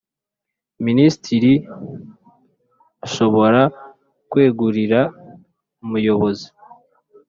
Minisitiri 0.85 1.53
ashobora 3.05 3.61
kwegurira 4.29 5.01
Umuyobozi 5.83 6.47